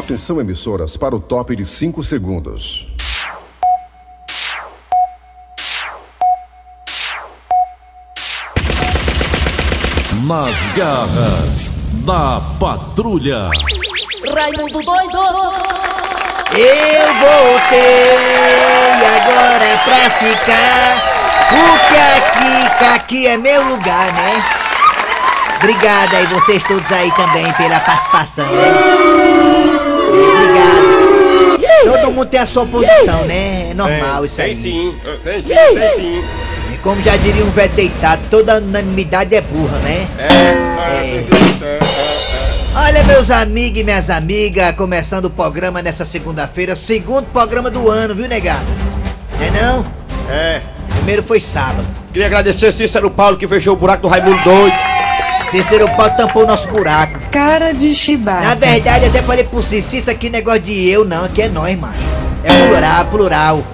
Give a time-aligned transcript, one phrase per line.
[0.00, 2.88] Atenção emissoras para o top de 5 segundos.
[10.26, 11.72] Nas garras
[12.06, 13.50] da patrulha.
[14.34, 15.18] Raimundo doido!
[16.56, 18.16] Eu voltei
[19.18, 21.02] agora pra ficar,
[21.50, 24.42] porque aqui, aqui é meu lugar, né?
[25.56, 29.19] Obrigado aí, vocês todos aí também pela participação, né?
[32.20, 33.70] Mundo tem a sua posição, né?
[33.70, 34.54] É normal isso aí.
[34.54, 36.24] Tem sim, tem sim, tem sim.
[36.72, 40.06] E como já diria um velho deitado, toda unanimidade é burra, né?
[40.18, 40.36] É, é,
[40.94, 41.26] é,
[41.62, 41.78] é, é.
[42.72, 48.14] Olha, meus amigos e minhas amigas, começando o programa nessa segunda-feira, segundo programa do ano,
[48.14, 48.64] viu, negado?
[49.38, 49.86] Não é não?
[50.30, 50.62] É.
[50.94, 51.86] Primeiro foi sábado.
[52.12, 54.76] Queria agradecer Cícero Paulo que fechou o buraco do Raimundo doido.
[55.50, 57.18] Cícero Paulo tampou o nosso buraco.
[57.30, 58.46] Cara de chibata.
[58.46, 61.76] Na verdade, até falei pro Cícero, isso aqui negócio de eu não, aqui é nós,
[61.76, 62.09] macho.
[62.42, 63.64] É plural, plural.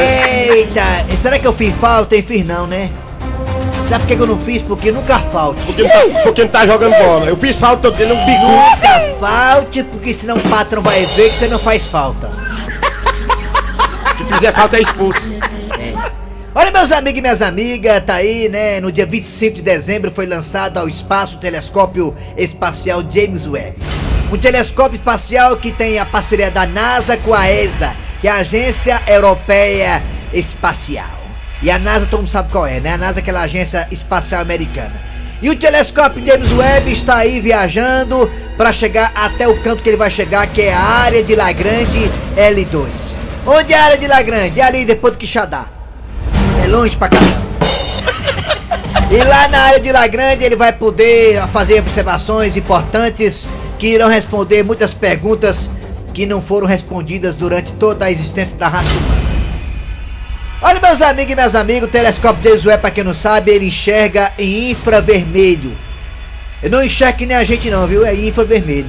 [0.00, 2.14] Eita, será que eu fiz falta?
[2.16, 2.22] hein?
[2.22, 2.90] Fiz não, né?
[3.88, 4.62] Sabe por que eu não fiz?
[4.62, 5.60] Porque nunca falte.
[5.62, 7.26] Porque não, tá, porque não tá jogando bola.
[7.26, 8.42] Eu fiz falta, tô tendo um bico.
[8.42, 12.30] Nunca falte, porque senão o patrão vai ver que você não faz falta.
[14.16, 15.20] Se fizer falta é expulso.
[16.54, 18.80] Olha, meus amigos e minhas amigas, tá aí, né?
[18.80, 23.76] No dia 25 de dezembro foi lançado ao espaço o telescópio espacial James Webb.
[24.30, 28.36] Um telescópio espacial que tem a parceria da NASA com a ESA, que é a
[28.36, 31.06] Agência Europeia Espacial.
[31.62, 32.94] E a NASA todo mundo sabe qual é, né?
[32.94, 34.94] A NASA é aquela agência espacial americana.
[35.40, 39.96] E o telescópio James Webb está aí viajando para chegar até o canto que ele
[39.96, 42.88] vai chegar, que é a área de Lagrange L2.
[43.46, 44.58] Onde é a área de Lagrange?
[44.58, 45.66] É ali depois do Quixadá.
[46.64, 47.46] É longe pra caramba.
[49.08, 53.46] E lá na área de Lagrange ele vai poder fazer observações importantes
[53.78, 55.70] que irão responder muitas perguntas
[56.14, 59.26] que não foram respondidas durante toda a existência da raça humana.
[60.62, 63.66] Olha, meus amigos e minhas amigas, o telescópio James Webb, pra quem não sabe, ele
[63.68, 65.76] enxerga em infravermelho.
[66.62, 68.04] Ele não enxerga que nem a gente não, viu?
[68.06, 68.86] É infravermelho.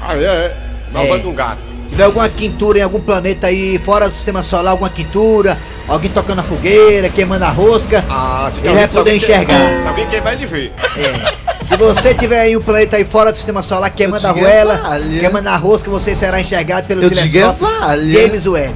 [0.00, 0.56] Ah, é, é.
[0.92, 1.18] Nova É.
[1.18, 1.60] do gato.
[1.84, 6.10] Se tiver alguma quintura em algum planeta aí fora do sistema solar, alguma quintura, alguém
[6.10, 9.82] tocando a fogueira, queimando a rosca, Ah, ele vai poder enxergar.
[9.82, 10.72] Se alguém queimar, ele vê.
[10.96, 11.45] É.
[11.66, 14.40] Se você tiver aí um planeta aí fora do sistema solar queimando a Eu te
[14.40, 15.18] ruela, falha.
[15.20, 18.22] queimando a rosca, você será enxergado pelo Eu te telescópio falha.
[18.22, 18.74] James Webb.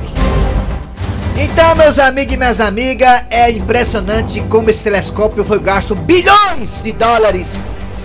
[1.37, 6.91] Então, meus amigos e minhas amigas, é impressionante como esse telescópio foi gasto bilhões de
[6.93, 7.61] dólares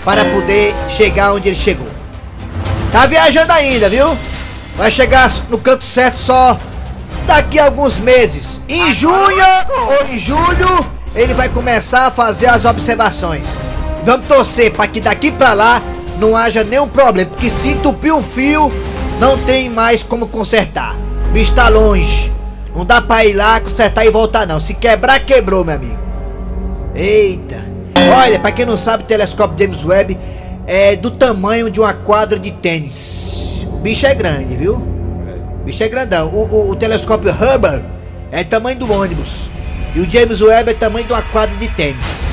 [0.06, 1.88] para poder chegar onde ele chegou.
[2.92, 4.16] Tá viajando ainda, viu?
[4.78, 6.60] Vai chegar no canto certo só
[7.26, 8.62] daqui a alguns meses.
[8.70, 9.46] Em junho
[9.88, 10.86] ou em julho,
[11.16, 13.48] ele vai começar a fazer as observações.
[14.06, 15.82] Vamos torcer para que daqui para lá
[16.20, 18.72] não haja nenhum problema, porque se entupir um fio,
[19.20, 20.96] não tem mais como consertar.
[21.30, 22.32] O bicho tá longe.
[22.76, 24.60] Não dá pra ir lá, consertar e voltar não.
[24.60, 25.98] Se quebrar, quebrou, meu amigo.
[26.94, 27.64] Eita.
[28.16, 30.18] Olha, pra quem não sabe, o telescópio James Webb
[30.68, 33.66] é do tamanho de uma quadra de tênis.
[33.74, 34.76] O bicho é grande, viu?
[34.76, 36.28] O bicho é grandão.
[36.30, 37.84] O, o- o telescópio Hubble
[38.32, 39.50] é tamanho do ônibus.
[39.96, 42.32] E o James Webb é tamanho de uma quadra de tênis.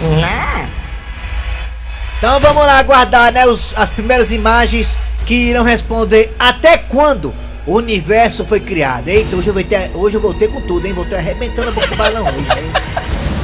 [2.23, 4.97] Então vamos lá aguardar né, os- as primeiras imagens
[5.27, 7.35] que irão responder até quando
[7.67, 9.09] o universo foi criado.
[9.09, 10.93] Eita, hoje eu voltei, hoje eu voltei com tudo, hein?
[10.93, 12.71] Voltei arrebentando a boca do balão hoje, hein?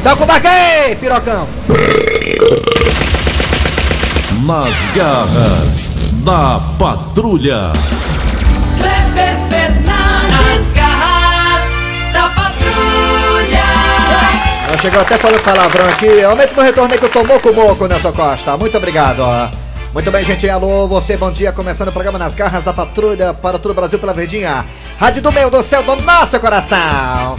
[0.05, 1.49] Toca o barco aí, pirocão!
[4.47, 7.73] Nas garras da patrulha.
[8.79, 9.48] Kleber
[14.69, 16.23] Ela chegou até falando palavrão aqui.
[16.23, 18.55] Aumenta meu retorno aí que eu tô moco moco, Nelson Costa.
[18.59, 19.25] Muito obrigado.
[19.95, 20.47] Muito bem, gente.
[20.47, 21.51] Alô, você, bom dia.
[21.53, 24.67] Começando o programa Nas Garras da Patrulha para todo o Brasil pela Verdinha.
[25.01, 27.39] Rádio do meio do céu do nosso coração.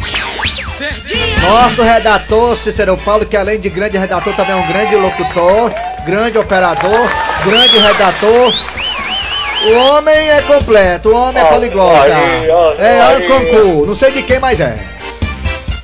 [1.47, 5.71] Nosso redator, Cícero Paulo, que além de grande redator, também é um grande locutor,
[6.07, 7.07] grande operador,
[7.45, 8.53] grande redator.
[9.67, 12.07] O homem é completo, o homem é poliglota.
[12.79, 13.27] É aí.
[13.27, 14.98] concurso, não sei de quem, mas é.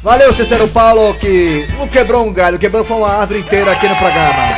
[0.06, 3.96] Valeu, Cícero Paulo, que não quebrou um galho, quebrou foi uma árvore inteira aqui no
[3.96, 4.56] programa.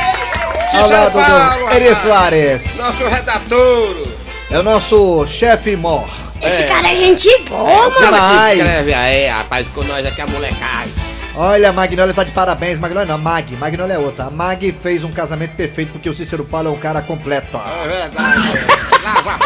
[0.74, 1.96] Ao lado Paulo, do Eri.
[1.96, 2.76] Soares.
[2.76, 4.08] Nosso redator.
[4.50, 6.06] É o nosso chefe mor.
[6.42, 7.96] Esse cara é gente boa, mano.
[7.98, 8.58] Demais.
[8.58, 10.92] Escreve aí, rapaz, com nós aqui a molecagem.
[11.34, 12.78] Olha, a Magnólia tá de parabéns.
[12.78, 13.50] Magnólia não, Mag.
[13.56, 14.24] Magnólia é outra.
[14.24, 17.58] A Mag fez um casamento perfeito porque o Cícero Paulo é um cara completo.
[17.84, 18.52] É verdade.
[19.02, 19.38] Lava.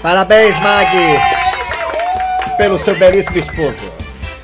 [0.00, 0.90] Parabéns, Mag,
[2.56, 3.91] pelo seu belíssimo esposo.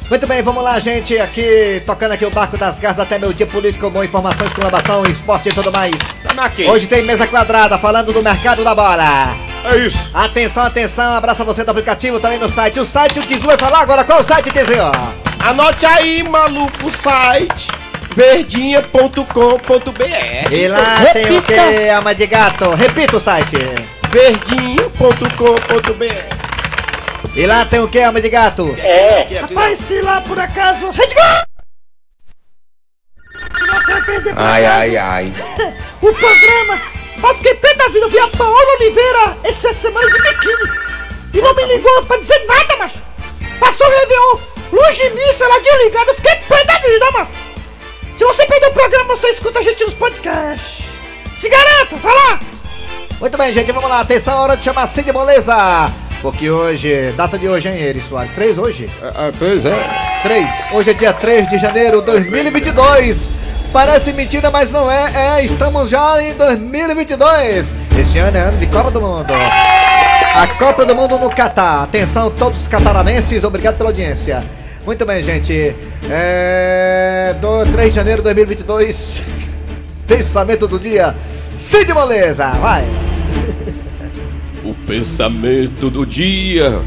[0.08, 1.18] Muito bem, vamos lá, gente.
[1.18, 3.46] Aqui, tocando aqui o barco das garras até meu dia.
[3.46, 5.94] Política, boa informação, exclamação, esporte e tudo mais.
[6.56, 6.70] quem?
[6.70, 9.36] Hoje tem mesa quadrada falando do mercado da bola.
[9.64, 10.10] É isso.
[10.14, 12.80] Atenção, atenção, abraça você do aplicativo também no site.
[12.80, 14.02] O site o Tizu vai falar agora.
[14.02, 14.72] Qual o site, Tizu?
[15.40, 17.68] Anote aí, maluco, o site
[18.16, 22.74] verdinha.com.br E lá tem o que, ama de gato?
[22.74, 23.58] Repita o site.
[24.10, 26.37] verdinha.com.br
[27.34, 28.76] E lá tem o que, ama de gato?
[29.40, 30.90] Rapaz, se lá por acaso.
[30.92, 31.04] Você
[33.92, 35.32] vai perder Ai, ai, ai.
[36.02, 36.80] o programa.
[37.22, 40.70] Eu fiquei pé da vida, eu vi a Paola Oliveira essa semana de biquíni.
[41.34, 43.02] E não me ligou pra dizer nada, macho.
[43.58, 44.38] Passou o Réveillon,
[44.72, 47.28] luz de mim, sei lá, desligado, eu fiquei pé da vida, mano.
[48.16, 50.86] Se você perdeu o programa, você escuta a gente nos podcasts.
[51.38, 52.40] Se garanta, vai lá!
[53.20, 54.00] Muito bem, gente, vamos lá.
[54.00, 55.54] Atenção, hora de chamar Cid Moleza.
[56.20, 58.32] Porque hoje, data de hoje, hein, Eri Soares?
[58.34, 58.90] 3 hoje?
[59.02, 59.76] Ah, três é?
[60.22, 60.46] 3.
[60.72, 63.28] Hoje é dia 3 de janeiro de 2022.
[63.72, 65.38] Parece mentira, mas não é.
[65.38, 67.72] É, estamos já em 2022.
[67.98, 69.32] Este ano é ano de Copa do Mundo.
[69.32, 71.84] A Copa do Mundo no Catar.
[71.84, 74.42] Atenção, todos os cataranenses, obrigado pela audiência.
[74.84, 75.76] Muito bem, gente.
[76.10, 77.36] É.
[77.40, 79.22] Do 3 de janeiro de 2022.
[80.06, 81.14] Pensamento do dia.
[81.56, 83.07] Cid Moleza, vai.
[84.64, 86.80] O pensamento do dia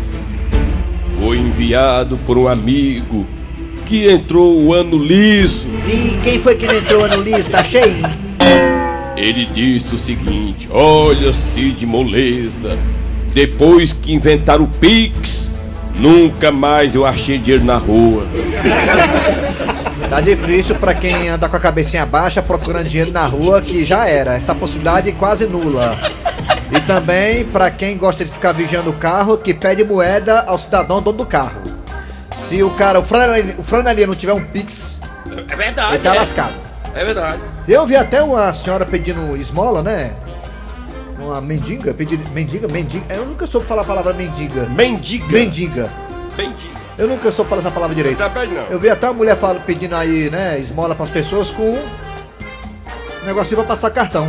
[1.19, 3.25] foi enviado por um amigo
[3.85, 5.67] que entrou o ano liso.
[5.87, 7.51] E quem foi que entrou no listo?
[7.51, 8.05] Tá cheio?
[9.15, 12.77] Ele disse o seguinte: Olha, Cid Moleza,
[13.33, 15.51] depois que inventaram o Pix,
[15.95, 18.25] nunca mais eu achei dinheiro na rua.
[20.09, 24.07] Tá difícil pra quem anda com a cabecinha baixa procurando dinheiro na rua, que já
[24.07, 24.33] era.
[24.33, 25.97] Essa possibilidade é quase nula.
[26.71, 31.01] E também pra quem gosta de ficar vigiando o carro, que pede moeda ao cidadão
[31.01, 31.61] dono do carro.
[32.33, 34.99] Se o cara, o franelinha, o franelinha não tiver um pix,
[35.47, 35.95] É verdade.
[35.95, 36.19] ele tá é.
[36.19, 36.53] lascado.
[36.93, 37.39] É verdade.
[37.67, 40.11] Eu vi até uma senhora pedindo esmola, né?
[41.19, 42.29] Uma mendiga, pedindo.
[42.33, 42.67] Mendiga?
[42.67, 43.05] Mendiga?
[43.13, 44.65] Eu nunca soube falar a palavra mendiga.
[44.65, 45.27] Mendiga.
[45.27, 45.89] Mendiga.
[46.37, 46.81] Mendiga.
[46.97, 48.17] Eu nunca soube falar essa palavra direito.
[48.17, 48.63] Também não.
[48.63, 53.57] Eu vi até uma mulher fala, pedindo aí, né, esmola pras pessoas com um negocinho
[53.57, 54.27] pra passar cartão.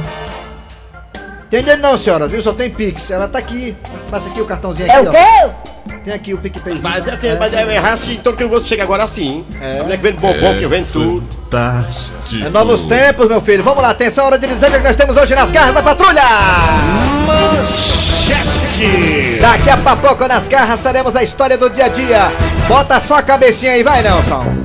[1.53, 2.41] Tem dinheiro não, senhora, viu?
[2.41, 3.11] Só tem Pix.
[3.11, 3.77] Ela tá aqui.
[4.11, 5.51] Passa aqui o cartãozinho aqui, ó.
[6.03, 6.79] Tem aqui o PicPay.
[6.81, 9.45] Mas, assim, mas é errar assim, todo que você chega agora assim.
[9.61, 9.81] É.
[9.81, 11.29] A mulher que vende bombom, que vende tudo.
[11.51, 12.47] Fantástico.
[12.47, 13.63] É novos tempos, meu filho.
[13.63, 16.23] Vamos lá, atenção, hora de dizer o que nós temos hoje nas garras da patrulha.
[17.27, 19.39] Manchete.
[19.39, 22.33] Daqui a pouco nas garras teremos a história do dia a dia.
[22.67, 24.62] Bota só a cabecinha aí, vai, Nelson.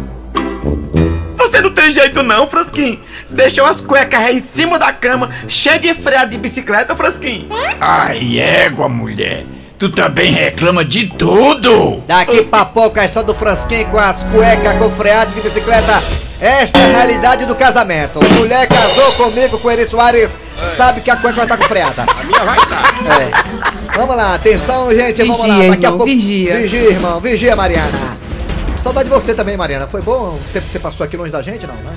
[1.47, 2.99] Você não tem jeito não, Frasquinho.
[3.29, 7.47] Deixou as cuecas aí em cima da cama, cheia de freada de bicicleta, Frasquinho.
[7.79, 9.45] Ai, égua, mulher.
[9.79, 12.03] Tu também reclama de tudo.
[12.05, 16.03] Daqui pra pouco a história do Fransquinho com as cuecas com freado de bicicleta.
[16.41, 18.19] Esta é a realidade do casamento.
[18.33, 20.29] Mulher casou comigo com Eri Soares,
[20.75, 22.03] sabe que a cueca vai estar com freada.
[22.03, 23.21] A minha vai estar.
[23.21, 23.95] É.
[23.95, 25.57] Vamos lá, atenção, gente, vamos lá.
[25.57, 26.05] Daqui a irmão, pouco.
[26.05, 26.57] vigia.
[26.57, 28.26] Vigia, irmão, vigia, Mariana.
[28.87, 29.85] Saudade de você também, Mariana.
[29.85, 31.91] Foi bom o tempo que você passou aqui longe da gente, não, né?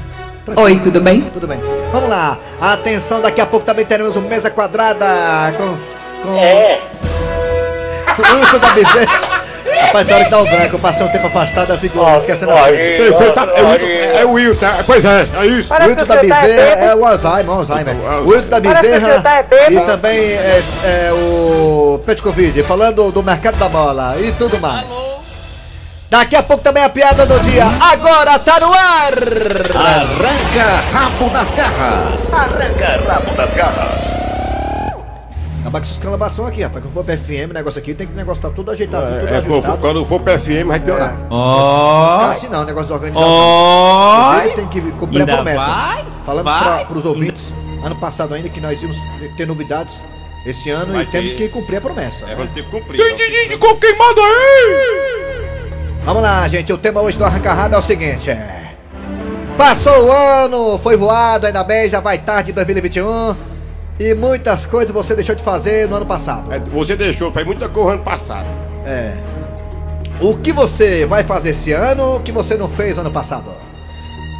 [0.45, 0.69] Tranquilo.
[0.69, 1.21] Oi, tudo bem?
[1.33, 1.61] Tudo bem.
[1.93, 2.37] Vamos lá.
[2.61, 5.07] Atenção, daqui a pouco também teremos um mesa quadrada
[5.57, 5.69] com.
[6.23, 6.37] com...
[6.37, 6.81] É.
[8.19, 9.21] O Wilson da Bezerra.
[9.83, 12.51] Rapaz, na hora que dá o branco, eu passei um tempo afastado, eu fico esquecendo
[12.51, 12.97] a aí.
[12.97, 14.79] Perfeito, tá- é o Wilton, é o Wilton, tá?
[14.85, 15.73] Pois é, é isso.
[15.73, 17.97] O Wilton da Bezerra é o Alzheimer, o Alzheimer.
[18.25, 24.17] O Wilton da Bezerra e também é, é o Petkovic, falando do mercado da bola
[24.19, 25.21] e tudo mais.
[26.11, 27.65] Daqui a pouco também a piada do dia.
[27.67, 29.13] Agora tá no ar!
[29.77, 32.31] Arranca rabo das garras.
[35.61, 36.83] Acabar com essas calabação aqui, rapaz.
[36.83, 39.19] Quando for pro FM, o negócio aqui tem que o negócio tá tudo ajeitado, tudo
[39.29, 39.79] É, quando for- ajustado.
[39.79, 41.15] quando for pro FM vai piorar.
[41.31, 43.21] Não é assim não, o negócio de organizar.
[43.25, 44.33] Ó.
[44.35, 45.59] Inclusive, tem que cumprir a Ainda promessa.
[45.67, 46.05] vai?
[46.25, 46.63] Falando Vai?
[46.79, 47.53] pra, pros ouvintes,
[47.85, 48.97] ano passado ainda que nós íamos
[49.37, 50.03] ter novidades
[50.47, 51.37] esse ano Vai e temos ter.
[51.37, 52.25] que cumprir a promessa.
[52.29, 52.97] É, vamos ter que cumprir.
[52.97, 55.30] Tem de ficou queimado aí.
[56.05, 56.73] Vamos lá, gente.
[56.73, 58.75] O tema hoje do Arranca Rabo é o seguinte: é.
[59.57, 63.37] Passou o ano, foi voado, ainda bem, já vai tarde em 2021.
[63.99, 66.51] E muitas coisas você deixou de fazer no ano passado.
[66.51, 68.47] É, Você deixou, faz muita coisa ano passado.
[68.87, 69.13] É.
[70.23, 73.53] O que você vai fazer esse ano que você não fez ano passado?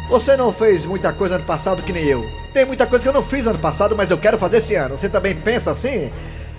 [0.09, 2.25] Você não fez muita coisa ano passado que nem eu.
[2.51, 4.97] Tem muita coisa que eu não fiz ano passado, mas eu quero fazer esse ano.
[4.97, 6.11] Você também pensa assim?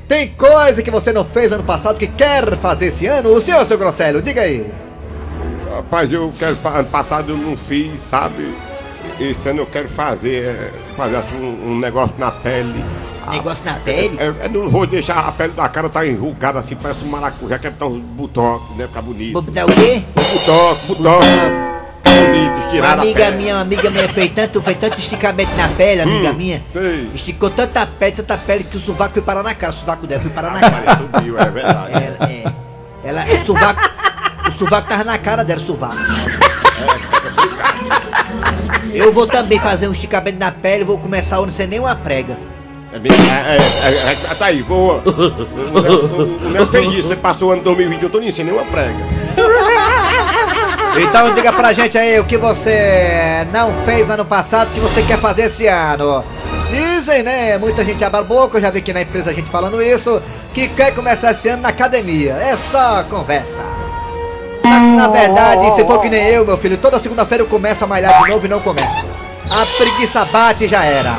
[0.06, 3.30] Tem coisa que você não fez ano passado que quer fazer esse ano?
[3.30, 4.64] O senhor, seu Grosselho, diga aí.
[5.76, 6.56] Rapaz, eu quero.
[6.64, 8.54] Ano passado eu não fiz, sabe?
[9.18, 12.84] Esse ano eu quero fazer, é, fazer assim, um, um negócio na pele.
[13.30, 14.16] Negócio na pele?
[14.18, 17.58] É, eu não vou deixar a pele da cara tá enrugada assim, parece um maracujá,
[17.58, 18.86] quer botar uns butox, né?
[18.86, 19.32] Ficar bonito.
[19.32, 20.02] Vou dar o quê?
[20.14, 21.26] Butox, butox.
[22.04, 25.68] bonito, Uma estirar a amiga minha, uma amiga minha fez tanto, fez tanto esticamento na
[25.68, 26.62] pele, amiga Hum, minha.
[26.72, 27.08] sei.
[27.14, 29.72] Esticou tanta pele, tanta pele que o sovaco foi parar na cara.
[29.72, 30.96] O sovaco dela foi parar na cara.
[30.98, 31.92] Subiu, é verdade.
[31.92, 32.52] Ela, é.
[33.04, 33.80] Ela, o sovaco,
[34.48, 35.96] o sovaco tava na cara dela, o sovaco.
[38.92, 42.36] Eu vou também fazer um esticamento na pele, vou começar o ano sem nenhuma prega.
[42.92, 45.02] É, é, é, é, é, tá aí, boa.
[45.06, 48.94] O, Nelson- fez isso, você passou o ano 2020, eu tô nem sem nenhuma prega.
[51.00, 55.02] Então diga pra gente aí o que você não fez ano passado, o que você
[55.02, 56.22] quer fazer esse ano.
[56.70, 57.56] Dizem, né?
[57.56, 60.20] Muita gente abre a boca, eu já vi aqui na empresa a gente falando isso,
[60.52, 62.32] que quer começar esse ano na academia.
[62.34, 63.60] É só conversa.
[64.96, 68.22] Na, verdade, se for que nem eu, meu filho, toda segunda-feira eu começo a malhar
[68.22, 69.06] de novo e não começo.
[69.50, 71.14] A preguiça bate e já era.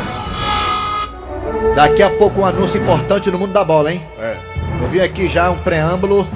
[1.75, 4.01] Daqui a pouco um anúncio importante no mundo da bola, hein?
[4.19, 4.37] É.
[4.81, 6.27] Eu vi aqui já um preâmbulo.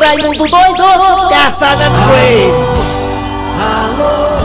[0.01, 1.29] Raimundo doido!
[1.29, 2.51] Tá falando com ele.
[3.62, 4.38] Alô,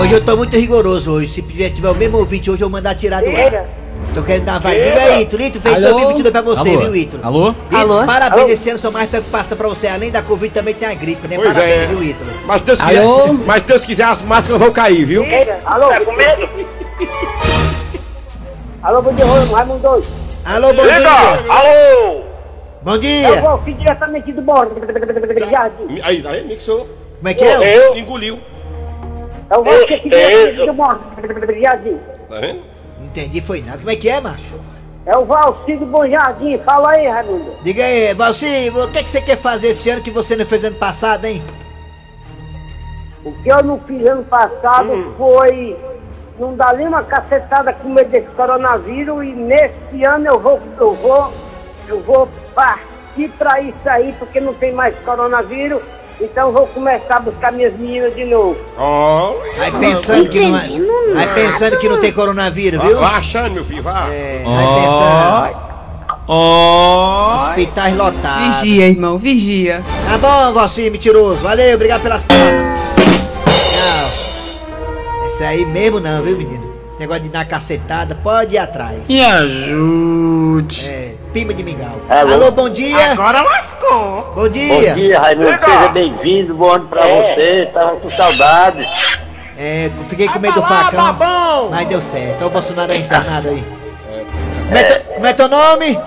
[0.00, 1.34] Hoje eu tô muito rigoroso hoje.
[1.34, 3.66] Se tiver, tiver o mesmo ouvinte hoje, eu vou mandar tirar do ar.
[4.14, 4.82] Tô querendo dar uma vai.
[4.82, 5.42] Liga aí, Ítalo.
[5.42, 5.88] Ítalo fez Alô?
[5.90, 6.80] 2022 pra você, Alô?
[6.80, 7.22] viu, Ítalo?
[7.24, 7.50] Alô?
[7.50, 8.06] Ítalo, Alô?
[8.06, 8.42] parabéns.
[8.42, 8.52] Alô?
[8.52, 9.86] Esse ano são mais preocupação pra você.
[9.88, 11.36] Além da Covid, também tem a gripe, né?
[11.36, 11.86] Pois parabéns, é.
[11.86, 12.30] viu, Ítalo?
[12.46, 13.32] Mas se Deus quiser, Alô?
[13.46, 15.22] mas Deus quiser, as máscaras vão cair, viu?
[15.66, 15.88] Alô?
[15.88, 16.48] Tá com medo?
[18.82, 20.02] Alô, bom dia, Raimundo.
[20.44, 20.96] Alô, bom dia.
[21.50, 22.22] Alô!
[22.82, 23.40] Bom Eu dia.
[23.42, 24.74] vou aqui diretamente do bordo.
[26.02, 26.88] Aí, aí, mixou.
[27.18, 27.98] Como é que é?
[27.98, 28.40] Engoliu.
[29.50, 31.00] Eu vou do bordo.
[31.60, 31.98] Jardim.
[32.28, 32.62] Tá vendo?
[32.98, 33.78] Não entendi, foi nada.
[33.78, 34.60] Como é que é, macho?
[35.04, 36.58] É o Valcido Bom Jardim.
[36.58, 37.56] Fala aí, Raimundo.
[37.62, 40.46] Diga aí, Valci, o que, é que você quer fazer esse ano que você não
[40.46, 41.42] fez ano passado, hein?
[43.24, 45.76] O que eu não fiz ano passado foi
[46.38, 50.92] não dar nem uma cacetada com medo desse coronavírus e nesse ano eu vou, eu
[50.94, 51.32] vou,
[51.86, 55.82] eu vou partir pra isso aí, porque não tem mais coronavírus,
[56.20, 58.56] então eu vou começar a buscar minhas meninas de novo.
[58.76, 61.14] Ó, Vai pensando que não é.
[61.14, 62.98] Vai pensando que não tem coronavírus, viu?
[62.98, 64.06] vai achando, meu filho, vá.
[64.10, 65.70] É, vai pensando.
[67.48, 68.60] Hospitais lotados.
[68.60, 69.82] Vigia, irmão, vigia.
[70.06, 71.36] Tá bom, Valci, mentiroso.
[71.42, 72.68] Valeu, obrigado pelas palmas.
[73.46, 75.26] Tchau.
[75.26, 76.69] Esse aí mesmo não, viu, menino?
[77.00, 79.08] Negócio de dar cacetada, pode ir atrás.
[79.08, 80.86] Me ajude.
[80.86, 81.98] É, pima de mingau.
[82.10, 82.34] Alô?
[82.34, 83.12] Alô, bom dia.
[83.12, 84.32] Agora lascou.
[84.34, 85.18] Bom dia.
[85.18, 85.48] Raimundo.
[85.64, 87.70] Seja bem-vindo, bom ano pra você.
[87.72, 88.86] Tava com saudade.
[89.56, 91.70] É, fiquei com medo do facão.
[91.70, 92.36] Mas deu certo.
[92.40, 93.64] Olha o Bolsonaro aí internado aí.
[94.66, 95.98] Como é, teu, como é teu nome?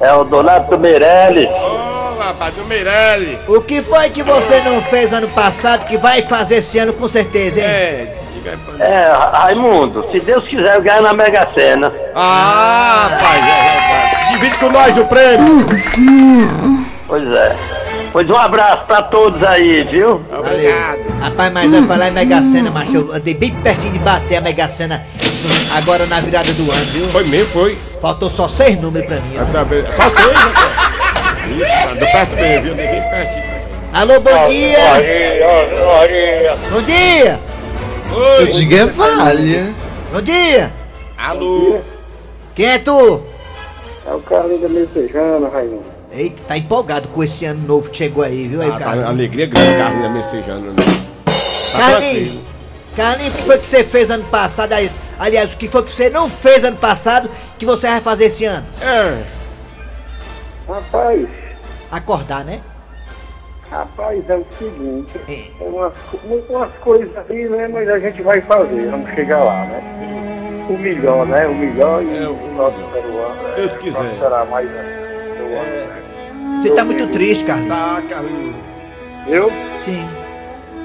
[0.00, 1.48] É o Donato Meirelles.
[1.48, 3.38] Ô, rapaz, do Meirelli.
[3.46, 7.06] O que foi que você não fez ano passado que vai fazer esse ano com
[7.06, 7.64] certeza, hein?
[7.64, 8.14] É,
[8.78, 11.92] É, Raimundo, se Deus quiser eu ganho na Mega Sena.
[12.14, 14.32] Ah, rapaz, é, é, é.
[14.32, 15.66] divide com nós o prêmio.
[17.06, 17.56] Pois é.
[18.12, 20.22] Pois um abraço pra todos aí, viu?
[20.32, 20.98] Obrigado.
[21.20, 22.96] Rapaz, mas vai falar em Mega Sena, macho.
[22.96, 25.04] Eu andei bem pertinho de bater a Mega Sena
[25.74, 27.08] agora na virada do ano, viu?
[27.08, 27.78] Foi mesmo, foi.
[28.00, 29.44] Faltou só seis números pra mim, ó.
[29.52, 29.84] também.
[29.94, 30.52] Só seis, né?
[30.54, 30.88] cara?
[31.48, 32.74] Isso, tá do perto mesmo, viu?
[32.74, 33.48] Bem pertinho.
[33.92, 34.78] Alô, bom dia!
[36.70, 37.47] Bom dia!
[38.14, 38.46] Oi.
[38.48, 39.74] digo é falha.
[40.12, 40.72] Bom dia!
[41.16, 41.80] Alô.
[42.54, 43.22] Quem é tu?
[44.06, 45.84] É o Carlinhos da Messejana, Raimundo.
[46.10, 49.08] Eita, tá empolgado com esse ano novo que chegou aí, viu aí, Ah, tá, Carlinhos?
[49.10, 50.70] alegria grande, Carlinhos messejando.
[50.70, 50.76] Né?
[51.26, 52.40] Tá Carlinhos, tranquilo.
[52.96, 54.72] Carlinhos, o que foi que você fez ano passado?
[55.18, 58.44] Aliás, o que foi que você não fez ano passado que você vai fazer esse
[58.44, 58.66] ano?
[58.80, 59.22] É.
[60.66, 61.28] Rapaz,
[61.90, 62.60] Acordar, né?
[63.70, 65.12] Rapaz, é o seguinte.
[65.28, 65.64] É.
[65.64, 65.92] É umas,
[66.48, 67.68] umas coisas aí, né?
[67.68, 69.82] Mas a gente vai fazer, vamos chegar lá, né?
[70.68, 71.46] O melhor, né?
[71.46, 73.34] O melhor e É, o o nosso peruano.
[73.42, 73.52] né?
[73.56, 74.02] Deus quiser.
[74.02, 75.32] Nosso será mais né?
[75.36, 76.60] peruano, né?
[76.62, 77.68] Você tá muito triste, Carlinhos.
[77.70, 78.54] Tá, Carlinhos.
[79.26, 79.50] Eu?
[79.84, 80.06] Sim.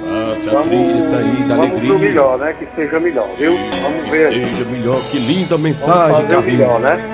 [0.06, 1.98] Nossa, a trilha tá aí da vamos alegria.
[2.00, 2.54] melhor, né?
[2.60, 3.56] Que seja melhor, viu?
[3.82, 4.48] Vamos ver aí.
[4.48, 5.00] Seja melhor.
[5.10, 7.10] Que linda Vamos mensagem, fazer o melhor, Carlinhos.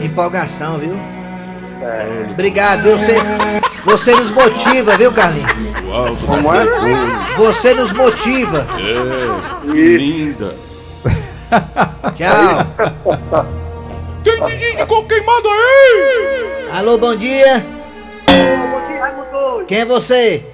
[0.02, 0.94] Empolgação, viu?
[2.30, 2.98] Obrigado, viu?
[2.98, 3.16] Você,
[3.84, 5.52] você nos motiva, viu, Carlinhos?
[5.86, 7.36] O alto Como da é?
[7.36, 8.66] Você nos motiva.
[8.78, 10.56] É, que linda.
[12.16, 12.66] Tchau.
[14.24, 16.68] Tem ninguém com queimado aí!
[16.78, 17.64] Alô, bom dia.
[18.26, 19.64] Bom dia, Raimundo.
[19.66, 20.44] Quem é você?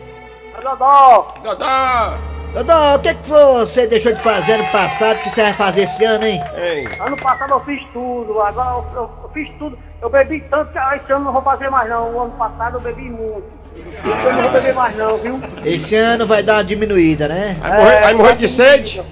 [0.63, 1.35] Dodó.
[1.43, 2.15] Dodó!
[2.53, 6.05] Dodô, o que, que você deixou de fazer ano passado que você vai fazer esse
[6.05, 6.41] ano, hein?
[6.57, 6.89] Hein?
[6.99, 9.79] Ano passado eu fiz tudo, agora eu, eu- eu fiz tudo.
[10.03, 12.11] Eu bebi tanto que ah, esse ano não vou fazer mais não.
[12.15, 13.45] O ano passado eu bebi muito.
[13.77, 15.41] Esse ano não vou beber mais não, viu?
[15.65, 17.57] Esse ano vai dar uma diminuída, né?
[17.61, 19.03] Vai morrer, vai morrer de sede?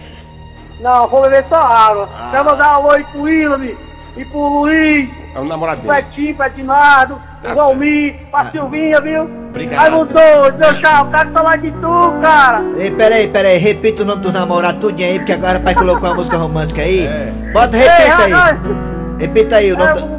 [0.81, 2.09] Não, vou beber só água.
[2.31, 3.61] Quero mandar um oi pro William
[4.17, 5.95] e pro Luiz, É o namorado dele.
[5.95, 9.25] Petinho, pro Ednardo, pro Valmir, pra Silvinha, viu?
[9.51, 9.81] Obrigado.
[9.81, 12.63] Raimundo, meu tchau, quero falar de tu, cara.
[12.79, 16.09] Ei, peraí, peraí, repita o nome do namorado tudinho aí, porque agora o pai colocou
[16.09, 17.07] uma música romântica aí.
[17.07, 17.33] É.
[17.53, 18.33] Bota, Ei, repita aí.
[18.33, 18.59] rapaz,
[19.21, 20.18] Repita aí o nome é do...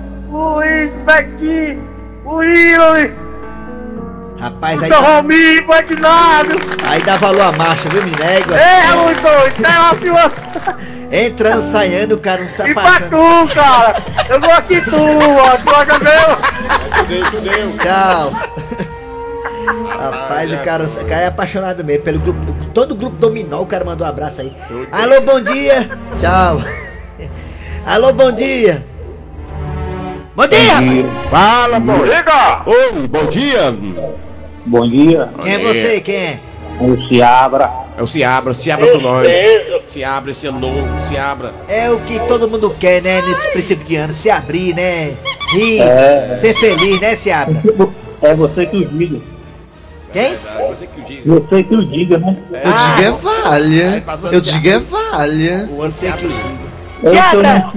[2.26, 3.30] o Luiz, o
[4.40, 6.56] Rapaz, o aí, seu dá- Valmir, pro Ednardo.
[6.88, 8.56] aí dá valor à marcha, viu, me nega?
[8.56, 10.32] Ei, Raimundo, isso é uma pior.
[11.12, 13.96] Entrando, saindo, cara não se E pra tu, cara.
[14.30, 15.58] Eu gosto de tu, ó.
[15.58, 17.26] Tu gosta meu.
[17.26, 17.78] Fudeu.
[17.80, 18.32] Tchau.
[20.00, 22.54] Rapaz, o cara, o cara é apaixonado mesmo pelo grupo.
[22.74, 24.56] Todo o grupo dominó, o cara mandou um abraço aí.
[24.92, 25.90] Alô, bom dia.
[26.22, 26.62] Tchau.
[27.86, 28.86] Alô, bom dia.
[30.40, 31.30] Bom dia, rapaz.
[31.30, 32.06] Fala, pô.
[32.06, 32.64] Liga!
[33.10, 33.78] Bom dia!
[34.66, 36.00] Bom dia, Quem é você?
[36.00, 36.40] Quem é?
[36.80, 37.70] o Ciabra.
[37.98, 39.28] É o Seabra, Seabra com nós.
[39.84, 41.54] Seabra esse ano novo, Seabra.
[41.68, 43.22] É o que todo mundo quer, né?
[43.22, 44.14] Nesse princípio de ano.
[44.14, 45.18] Se abrir, né?
[45.54, 45.82] Rir.
[45.82, 46.38] É.
[46.38, 47.62] Ser feliz, né, Seabra?
[48.22, 49.20] É você que o diga.
[50.14, 50.36] Quem?
[50.36, 51.34] Você que o diga.
[51.34, 52.38] Você que o diga, né?
[52.50, 54.04] Eu digo é valha.
[54.32, 55.70] Eu digo é valha.
[55.76, 56.28] Você que.
[56.28, 56.32] O,
[57.04, 57.74] eu Ciabra!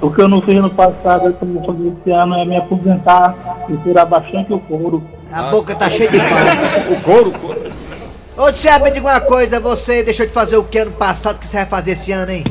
[0.00, 3.34] O que eu não fiz no passado, eu vou fazer esse ano é me aposentar
[3.68, 5.02] e tirar bastante o couro.
[5.30, 6.92] A boca tá cheia de pão.
[6.92, 7.72] O couro, o couro.
[8.36, 11.46] Ô, Tiago, me diga uma coisa, você deixou de fazer o que ano passado que
[11.46, 12.44] você vai fazer esse ano, hein?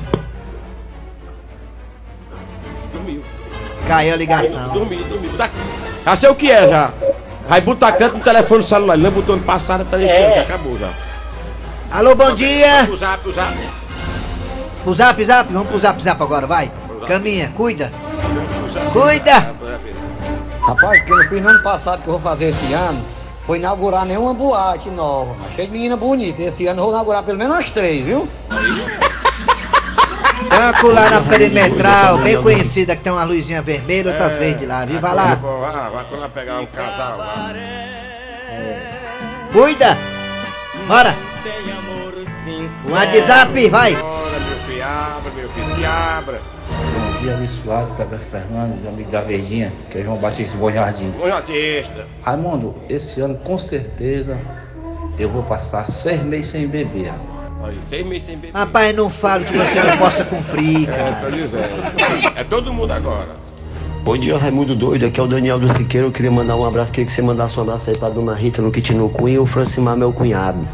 [2.94, 3.22] Dormiu.
[3.88, 4.70] Caiu a ligação.
[4.70, 5.32] Dormiu, dormiu.
[5.36, 5.50] Tá...
[6.06, 6.94] Já sei o que é já.
[7.48, 8.94] Vai botar canto no telefone no celular.
[8.94, 10.90] Ele não botou ano passado, tá deixando, já acabou já.
[11.92, 12.88] Alô, bom dia!
[12.92, 13.58] O zap, o zap.
[14.84, 16.72] Pro zap, zap, vamos pro zap, zap agora, vai.
[17.10, 17.92] Caminha, cuida.
[18.94, 19.56] Cuida!
[20.62, 23.04] Rapaz, o que eu não fiz no ano passado que eu vou fazer esse ano
[23.48, 25.36] foi inaugurar nenhuma boate nova.
[25.40, 26.40] mas Cheio de menina bonita.
[26.44, 28.30] Esse ano eu vou inaugurar pelo menos umas três, viu?
[30.50, 35.00] Banco lá na perimetral, bem conhecida, que tem uma luzinha vermelha, outras verdes lá, viu?
[35.00, 35.34] Vai lá.
[35.34, 37.52] Vai, vai lá pegar um casal lá.
[39.52, 39.98] Cuida!
[40.88, 41.18] Bora!
[42.86, 43.96] Um WhatsApp, vai!
[43.96, 46.49] Bora, meu filho, abra, meu filho, abra.
[47.22, 51.10] Dia, Luiz Flávio, Kleber Fernandes, amigo da Verdinha, que é João Batista Bom Jardim.
[51.18, 52.06] Bom artista.
[52.22, 54.38] Raimundo, esse ano com certeza
[55.18, 57.12] eu vou passar seis meses sem beber.
[57.62, 58.54] Olha, seis meses sem beber.
[58.58, 61.16] Rapaz, não falo que você não possa cumprir, É, cara.
[61.30, 61.64] tô dizendo.
[62.36, 63.30] É todo mundo agora.
[64.02, 65.06] Bom dia, Raimundo Doido.
[65.06, 66.08] Aqui é o Daniel do Siqueira.
[66.08, 66.92] Eu queria mandar um abraço.
[66.92, 69.46] Queria que você mandasse um abraço aí pra dona Rita no Quitino Cunha e o
[69.46, 70.66] Francimar, meu cunhado.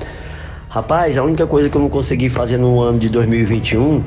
[0.70, 4.04] Rapaz, a única coisa que eu não consegui fazer no ano de 2021,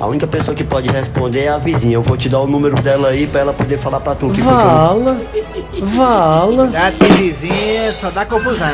[0.00, 1.94] a única pessoa que pode responder é a vizinha.
[1.94, 4.30] Eu vou te dar o número dela aí pra ela poder falar pra tu.
[4.30, 5.16] Que foi que eu- Vala,
[5.82, 6.62] vala.
[6.64, 8.68] Cuidado que vizinha só dá confusão.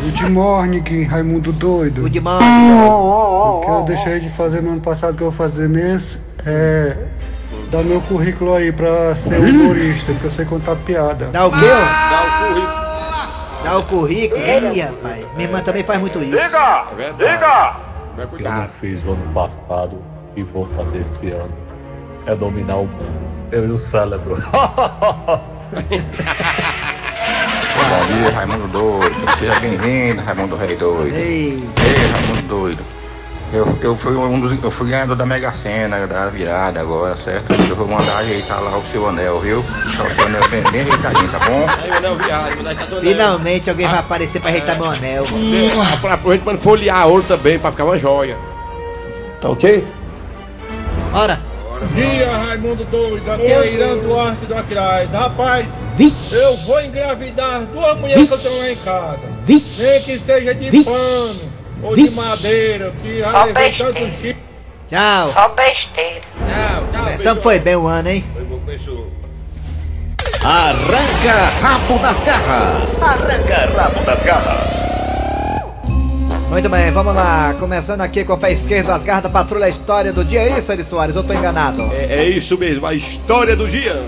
[0.00, 2.02] Good morning, Raimundo doido.
[2.02, 2.72] Good morning.
[2.82, 6.96] O que eu deixei de fazer no ano passado que eu vou fazer nesse é
[7.70, 11.26] dar meu currículo aí pra ser humorista, porque eu sei contar piada.
[11.32, 11.56] Dá o quê?
[11.60, 12.82] Dá o currículo.
[13.64, 14.40] Dá o currículo?
[14.42, 15.24] Ih, rapaz.
[15.36, 16.36] Minha irmã também faz muito isso.
[16.36, 16.38] É
[16.96, 17.91] verdade.
[18.12, 20.02] O que eu não fiz no ano passado
[20.36, 21.52] e vou fazer esse ano
[22.26, 23.32] é dominar o mundo.
[23.50, 24.36] Eu e o cérebro.
[27.72, 29.14] Bom dia, Raimundo Doido.
[29.38, 31.16] Seja bem-vindo, Raimundo Rei Doido.
[31.16, 31.52] Ei.
[31.54, 33.01] Ei, Raimundo Doido.
[33.52, 37.52] Eu, eu, fui um dos, eu fui ganhador da Mega Sena, da virada agora, certo?
[37.68, 39.62] Eu vou mandar ajeitar lá o seu anel, viu?
[39.84, 41.66] Deixar o seu anel bem, bem ajeitadinho, tá bom?
[41.82, 44.90] Aí o anel viado, vou dar essa dona- Finalmente alguém vai aparecer pra ajeitar meu
[44.90, 45.24] anel.
[46.00, 48.38] Pra- Aproveita pra folhear ouro também, pra ficar uma joia.
[49.38, 49.86] Tá ok?
[51.12, 51.38] Bora.
[51.94, 53.32] Dia, Raimundo Doido.
[53.32, 53.98] Aqui é Irã.
[53.98, 55.10] Duarte do Aquiraz.
[55.10, 56.32] Rapaz, Vixe.
[56.34, 59.18] eu vou engravidar duas mulheres que eu tenho lá em casa.
[59.44, 59.82] Vixe.
[59.82, 60.84] Nem que seja de Vixe.
[60.84, 61.51] pano
[61.82, 64.36] ou de madeira, que já Só levei tanto chifre.
[64.88, 65.30] Tchau.
[65.32, 66.20] Só besteira.
[66.20, 67.04] Tchau, tchau.
[67.04, 68.24] Começamos foi bem o ano, hein?
[70.44, 73.02] Arranca rabo das garras.
[73.02, 74.84] Arranca rabo das garras.
[76.50, 77.54] Muito bem, vamos lá.
[77.58, 80.42] Começando aqui com o pé esquerdo, as garras da patrulha, a história do dia.
[80.42, 81.16] É isso, Eri Soares?
[81.16, 81.80] Eu tô enganado.
[81.94, 83.98] É, é isso mesmo, a história do dia.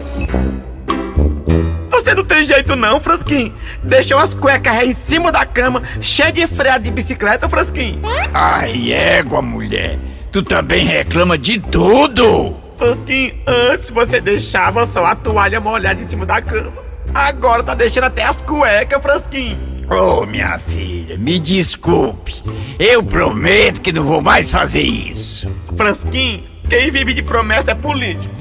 [2.04, 3.54] Você não tem jeito não, Frasquinho.
[3.82, 8.02] Deixou as cuecas aí em cima da cama, cheia de freada de bicicleta, Frasquinho.
[8.34, 9.98] Ai, égua, mulher.
[10.30, 12.56] Tu também reclama de tudo.
[12.76, 16.84] Frasquinho, antes você deixava só a toalha molhada em cima da cama.
[17.14, 19.58] Agora tá deixando até as cuecas, Frasquinho.
[19.88, 22.34] Ô, minha filha, me desculpe.
[22.78, 25.50] Eu prometo que não vou mais fazer isso.
[25.74, 28.34] Frasquinho, quem vive de promessa é político.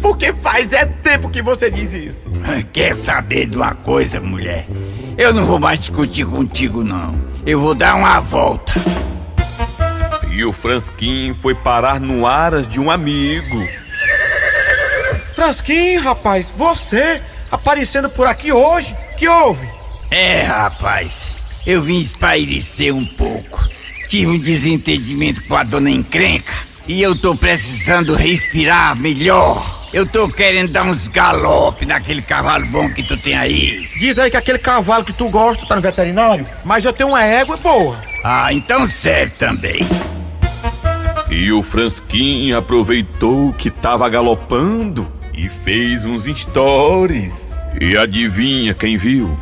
[0.00, 2.30] Porque faz é tempo que você diz isso.
[2.72, 4.66] Quer saber de uma coisa, mulher?
[5.18, 7.14] Eu não vou mais discutir contigo, não.
[7.44, 8.72] Eu vou dar uma volta.
[10.30, 13.66] E o Fransquim foi parar no aras de um amigo.
[15.34, 18.94] Frasquinho, rapaz, você aparecendo por aqui hoje?
[19.18, 19.66] Que houve?
[20.10, 21.30] É, rapaz,
[21.66, 23.68] eu vim espairecer um pouco.
[24.08, 26.52] Tive um desentendimento com a dona encrenca
[26.86, 29.79] e eu tô precisando respirar melhor.
[29.92, 33.88] Eu tô querendo dar uns galope naquele cavalo bom que tu tem aí.
[33.98, 37.24] Diz aí que aquele cavalo que tu gosta tá no veterinário, mas eu tenho uma
[37.24, 37.96] égua boa.
[38.22, 39.80] Ah, então serve também.
[41.28, 47.48] E o Fransquim aproveitou que tava galopando e fez uns stories.
[47.80, 49.36] E adivinha quem viu?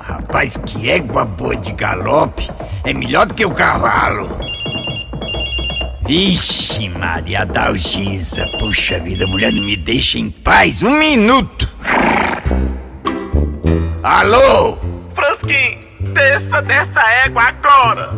[0.00, 2.50] Rapaz, que égua boa de galope
[2.84, 4.38] é melhor do que o cavalo.
[6.10, 11.68] Ixi, Maria Dalgisa, puxa vida, mulher não me deixa em paz um minuto.
[14.02, 14.76] Alô?
[15.14, 15.78] Frasquinho,
[16.12, 18.10] desça dessa égua agora.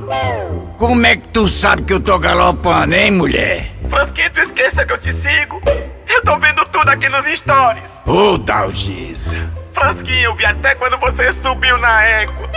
[0.79, 3.77] Como é que tu sabe que eu tô galopando, hein, mulher?
[3.91, 5.61] Frasquinho, tu esqueça que eu te sigo.
[6.09, 7.85] Eu tô vendo tudo aqui nos stories.
[8.07, 9.37] Ô, Dalgisa.
[9.75, 12.51] Frasquinho, eu vi até quando você subiu na égua.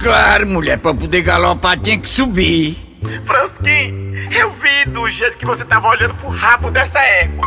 [0.00, 2.89] Claro, mulher, pra poder galopar tinha que subir.
[3.24, 7.46] Frasquinho, eu vi do jeito que você tava olhando pro rabo dessa égua.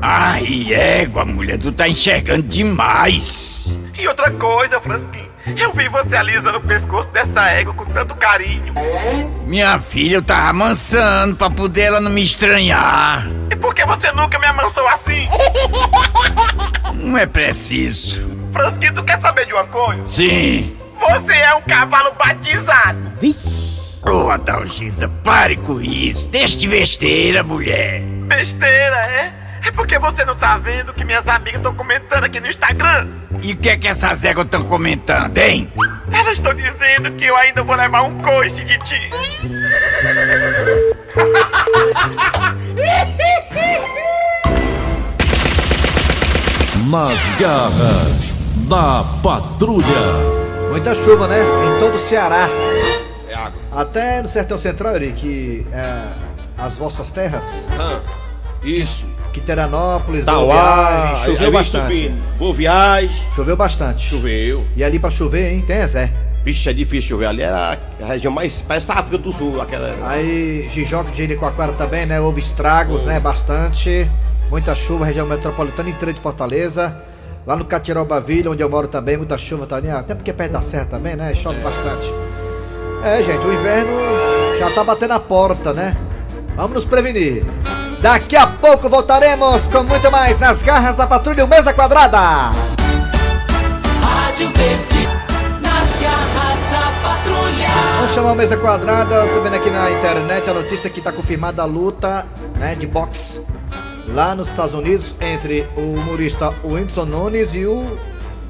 [0.00, 3.76] Ai, égua, mulher, tu tá enxergando demais.
[3.98, 8.74] E outra coisa, Frasquinho, eu vi você alisando o pescoço dessa égua com tanto carinho.
[9.46, 13.26] Minha filha, eu tava amansando pra poder ela não me estranhar.
[13.50, 15.26] E por que você nunca me amansou assim?
[16.94, 18.34] Não é preciso.
[18.52, 20.04] Frasquinho, tu quer saber de uma coisa?
[20.04, 20.76] Sim.
[20.98, 23.12] Você é um cavalo batizado.
[24.06, 26.28] Ô, Adalgisa, pare com isso.
[26.30, 28.00] Deixa de besteira, mulher.
[28.28, 29.32] Besteira, é?
[29.66, 33.08] É porque você não tá vendo que minhas amigas estão comentando aqui no Instagram.
[33.42, 35.72] E o que é que essas éguas estão comentando, hein?
[36.12, 39.10] Elas estão dizendo que eu ainda vou levar um coice de ti.
[46.90, 49.84] Nas garras da patrulha.
[50.70, 51.38] Muita chuva, né?
[51.40, 52.48] Em todo o Ceará.
[53.48, 53.80] É.
[53.80, 56.04] Até no Sertão Central, Eri, que é
[56.56, 57.66] as vossas terras.
[58.62, 59.12] Isso.
[59.32, 61.82] Quiteranópolis, Tauá, Boa Viagem, choveu vem bastante.
[61.82, 62.38] subindo.
[62.38, 63.26] Boa Viagem.
[63.34, 64.08] Choveu bastante.
[64.08, 64.66] Choveu.
[64.76, 65.64] E ali pra chover, hein?
[65.66, 66.12] Tem Zé.
[66.44, 67.26] Vixe, é difícil chover.
[67.26, 68.62] Ali era a região mais.
[68.62, 69.60] Parece a África do Sul.
[69.60, 69.96] Aquela...
[70.08, 72.20] Aí, Jijoca de Jericoacoara também, né?
[72.20, 73.18] Houve estragos, né?
[73.18, 74.08] Bastante.
[74.50, 76.96] Muita chuva, região metropolitana inteira de Fortaleza.
[77.44, 79.90] Lá no Catiroba Vila, onde eu moro também, muita chuva também.
[79.90, 81.34] Até porque é perto da serra também, né?
[81.34, 82.06] Chove bastante.
[83.04, 83.92] É, gente, o inverno
[84.58, 85.94] já tá batendo a porta, né?
[86.56, 87.44] Vamos nos prevenir.
[88.00, 92.18] Daqui a pouco voltaremos com muito mais nas garras da patrulha Mesa Quadrada.
[94.00, 95.06] Rádio Verde,
[95.60, 97.68] nas garras da patrulha.
[97.98, 99.26] Vamos chamar a mesa quadrada.
[99.34, 102.24] Tô vendo aqui na internet a notícia que tá confirmada a luta
[102.58, 103.44] né, de boxe
[104.08, 107.98] lá nos Estados Unidos entre o humorista Whindersson Nunes e o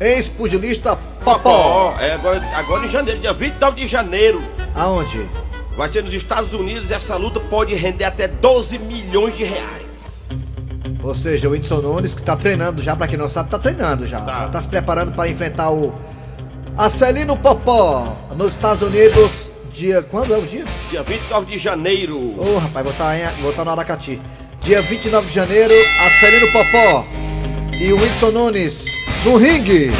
[0.00, 1.94] ex-pugilista Popó.
[1.98, 4.42] É, agora, agora em janeiro, dia 29 de janeiro.
[4.74, 5.28] Aonde?
[5.76, 6.90] Vai ser nos Estados Unidos.
[6.90, 10.28] Essa luta pode render até 12 milhões de reais.
[11.02, 14.06] Ou seja, o Whindersson Nunes que tá treinando já, pra quem não sabe, tá treinando
[14.06, 14.20] já.
[14.20, 15.94] Tá, tá se preparando para enfrentar o
[16.76, 19.50] Acelino Popó nos Estados Unidos.
[19.72, 20.02] Dia.
[20.02, 20.64] Quando é o dia?
[20.90, 22.16] Dia 29 de janeiro.
[22.38, 24.20] Ô rapaz, vou estar em, vou estar no Aracati.
[24.60, 25.74] Dia 29 de janeiro,
[26.06, 27.04] Acelino Popó
[27.80, 28.84] e o Whindersson Nunes
[29.24, 29.92] no ringue.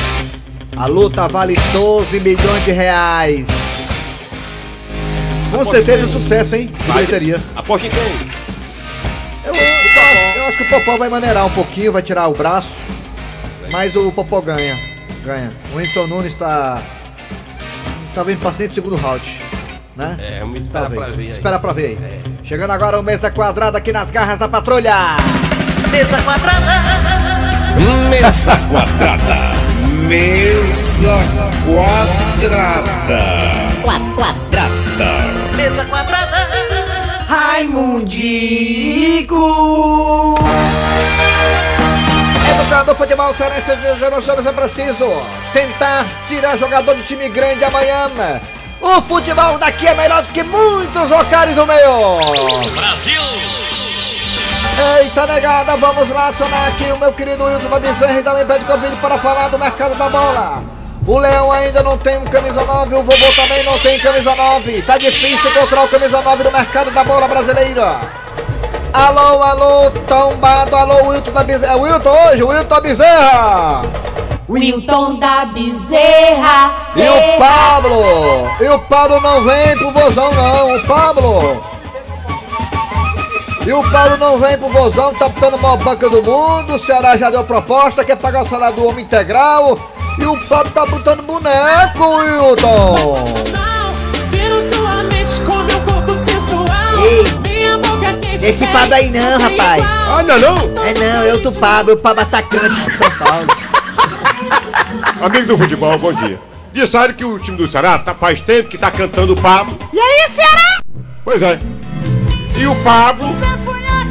[0.77, 3.47] A luta vale 12 milhões de reais.
[5.51, 6.21] Com Aposta certeza um quem?
[6.21, 6.67] sucesso, hein?
[6.67, 7.41] De Vai- bilheteria.
[7.55, 8.03] Aposta em quem?
[9.45, 12.75] Eu, eu, eu acho que o Popó vai maneirar um pouquinho, vai tirar o braço.
[13.73, 14.77] Mas o Popó ganha.
[15.25, 15.53] Ganha.
[15.73, 16.83] O Whindersson Nunes tá.
[18.15, 19.41] Tá vindo pra dentro do segundo round.
[19.97, 20.17] Né?
[20.21, 21.05] É, vamos esperar Talvez.
[21.07, 21.29] pra ver aí.
[21.29, 21.33] É.
[21.33, 22.23] Esperar pra ver aí.
[22.43, 25.17] Chegando agora o Mesa Quadrada aqui nas garras da patrulha.
[25.93, 27.04] Mesa quadrada.
[27.77, 29.51] Mesa quadrada.
[30.07, 31.19] Mesa
[31.67, 33.21] quadrada.
[33.83, 34.69] Quadrada.
[35.57, 36.49] Mesa quadrada.
[37.27, 38.55] Raimundico.
[42.49, 45.07] Educador futebol cearense de Genoções é preciso
[45.53, 48.09] tentar tirar jogador de time grande amanhã.
[48.81, 52.71] O futebol daqui é melhor do que muitos locais do meio.
[52.71, 53.64] Brasil.
[54.77, 58.97] Eita negada, vamos lá acionar aqui o meu querido Wilson Bezerra e também pede convite
[58.97, 60.65] para falar do mercado da bola.
[61.07, 64.83] O Leão ainda não tem um camisa 9, o vovô também não tem camisa 9.
[64.83, 68.01] Tá difícil encontrar o camisa 9 no mercado da bola brasileira.
[68.93, 71.73] Alô, alô, tombado, alô, Wilton da Bezerra.
[71.73, 73.83] É Wilton hoje, Wilton da Bezerra.
[74.49, 76.73] Wilton da Bezerra.
[76.97, 78.57] E o Pablo?
[78.61, 81.63] E o Pablo não vem pro vozão não, o Pablo.
[83.67, 86.79] E o Paulo não vem pro vozão, tá botando a maior banca do mundo, o
[86.79, 89.91] Ceará já deu proposta, quer pagar o salário do homem integral.
[90.19, 93.15] E o Pablo tá botando boneco, Wilton.
[94.31, 97.05] Viro sua mente com meu corpo sensual.
[97.05, 98.45] Ei, Minha boca quente.
[98.45, 99.83] Esse Pablo aí não, rapaz.
[99.83, 100.85] Ah, não, não?
[100.85, 103.47] É não, é outro Pablo, o Pablo atacante de São Paulo.
[105.25, 106.39] Amigo do futebol, bom dia.
[106.73, 109.79] Disseram que o time do Ceará tá faz tempo que tá cantando o Pablo.
[109.93, 110.81] E aí, Ceará?
[111.25, 111.59] Pois é.
[112.57, 113.29] E o Pablo.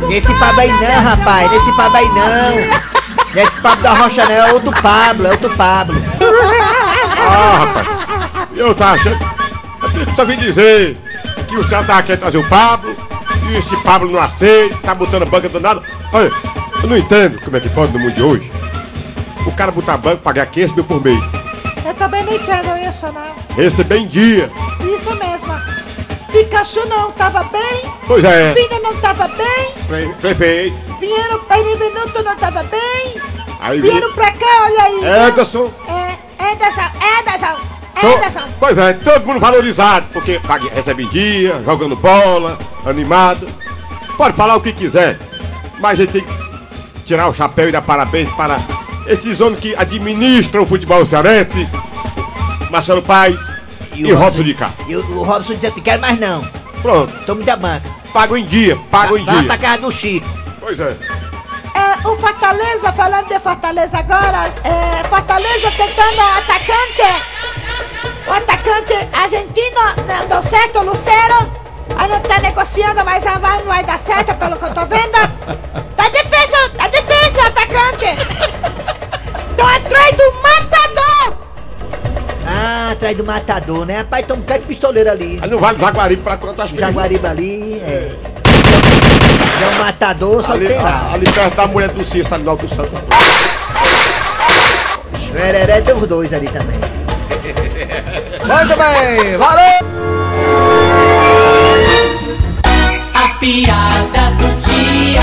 [0.10, 3.34] Nesse Pablo aí não, rapaz, nesse Pablo aí não.
[3.34, 6.02] Nesse Pablo da Rocha não, é outro Pablo, é outro Pablo.
[7.20, 8.50] Ah, rapaz.
[8.56, 9.18] Eu tava achando.
[10.08, 10.98] Eu só vim dizer
[11.48, 12.96] que o Ceará tava querendo trazer o Pablo.
[13.50, 15.82] E esse Pablo não aceita, tá botando banca do nada.
[16.12, 16.32] Olha,
[16.82, 18.52] eu não entendo como é que pode no mundo de hoje.
[19.46, 21.24] O cara botar banco, pagar 500 mil por mês.
[21.86, 23.56] Eu também não entendo isso, não.
[23.56, 24.52] Receber em dia.
[24.82, 25.33] Isso mesmo.
[26.34, 27.94] Pikachu não tava bem.
[28.08, 28.54] Pois é.
[28.54, 29.72] Vina não tava bem.
[29.88, 30.76] Pre- prefeito.
[31.00, 33.22] Vieram Benevenuto não tava bem.
[33.62, 35.28] Aí vi- Vieram pra cá, olha aí.
[35.30, 35.72] Ederson.
[35.88, 36.82] É, Ederson,
[37.20, 37.56] Ederson,
[38.02, 38.48] To- Ederson.
[38.60, 40.42] Pois é, todo mundo valorizado, porque
[40.74, 43.48] recebe em dia, jogando bola, animado.
[44.18, 45.20] Pode falar o que quiser,
[45.80, 48.60] mas a gente tem que tirar o chapéu e dar parabéns para
[49.08, 51.70] esses homens que administram o futebol cearense,
[52.72, 53.36] Marcelo Paz
[53.96, 54.86] e, o Robson de Castro.
[54.88, 56.44] E o, o Robson disse assim, quero mais não.
[56.82, 57.90] Pronto, Tome da banca.
[58.14, 59.44] pago em dia, pago em Vai dia.
[59.48, 60.28] pra casa do Chico.
[60.60, 60.98] Pois é.
[61.76, 67.02] É, o Fortaleza, falando de Fortaleza agora, é, Fortaleza tentando atacante.
[68.28, 71.64] O atacante argentino não deu certo, o Lucero.
[71.98, 75.12] Ainda tá negociando, mas a vai não vai dar certo, pelo que eu tô vendo.
[75.96, 78.06] Tá difícil, tá difícil, atacante.
[79.52, 80.32] Estão atrás do
[82.94, 83.98] atrás do matador, né?
[83.98, 85.40] Rapaz, tem um bocado de pistoleiro ali.
[85.42, 88.12] Aí não vale Jaguaribe pra quantas O Jaguaribe ali, é.
[89.60, 91.12] Já o matador só ali, tem lá.
[91.14, 92.92] ali perto da mulher do Cícero, ali no Alto Santo.
[95.34, 96.78] Vereré tem os dois ali também.
[98.46, 99.80] Muito bem, valeu!
[103.14, 105.22] A piada do dia.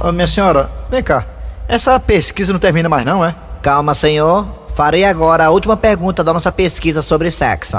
[0.00, 1.24] Ô, minha senhora, vem cá.
[1.68, 3.34] Essa pesquisa não termina mais, não, é?
[3.62, 4.63] Calma, senhor.
[4.74, 7.76] Farei agora a última pergunta da nossa pesquisa sobre sexo.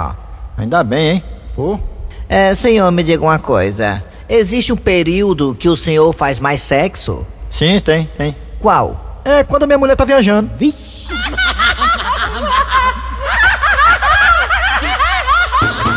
[0.58, 1.24] Ainda bem, hein?
[1.54, 1.78] Pô.
[2.30, 4.02] É, senhor, me diga uma coisa.
[4.30, 7.28] Existe um período que o senhor faz mais sexo?
[7.52, 8.34] Sim, tem, tem.
[8.60, 9.22] Qual?
[9.26, 10.50] É quando minha mulher tá viajando.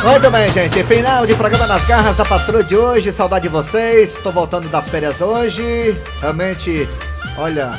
[0.05, 0.83] Muito bem, gente.
[0.83, 3.13] Final de programa nas garras da patrulha de hoje.
[3.13, 4.17] Saudade de vocês.
[4.17, 5.97] Tô voltando das férias hoje.
[6.21, 6.89] Realmente,
[7.37, 7.79] olha,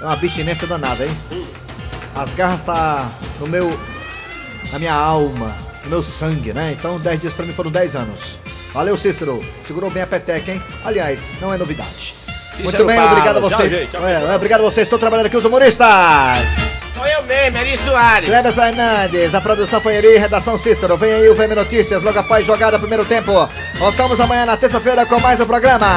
[0.00, 1.16] é uma abstinência danada, hein?
[2.16, 3.78] As garras tá no meu.
[4.72, 6.74] na minha alma, no meu sangue, né?
[6.76, 8.38] Então 10 dias pra mim foram 10 anos.
[8.72, 9.44] Valeu, Cícero.
[9.66, 10.62] Segurou bem a peteca, hein?
[10.84, 12.14] Aliás, não é novidade.
[12.54, 13.12] Muito Cícero bem, Paulo.
[13.12, 13.70] obrigado a Tchau, vocês.
[13.70, 13.90] gente.
[13.90, 14.36] Tchau, É, pessoal.
[14.36, 14.86] obrigado a vocês.
[14.86, 15.86] Estou trabalhando aqui os humoristas.
[16.94, 18.28] Sou eu mesmo, Eri Soares.
[18.28, 20.96] Kleber Fernandes, a produção foi Eri, redação Cícero.
[20.96, 23.32] Vem aí o VM Notícias, logo após jogada primeiro tempo.
[23.78, 25.94] Voltamos amanhã na terça-feira com mais um programa.